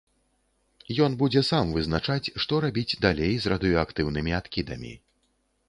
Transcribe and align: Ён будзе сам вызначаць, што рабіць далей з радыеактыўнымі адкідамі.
Ён 1.07 1.17
будзе 1.19 1.43
сам 1.49 1.65
вызначаць, 1.75 2.31
што 2.45 2.61
рабіць 2.67 2.97
далей 3.07 3.33
з 3.47 3.55
радыеактыўнымі 3.55 4.37
адкідамі. 4.43 4.93